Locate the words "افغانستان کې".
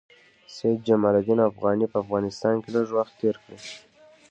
2.03-2.69